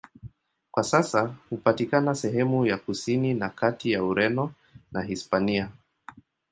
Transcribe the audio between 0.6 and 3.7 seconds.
Kwa sasa hupatikana sehemu ya kusini na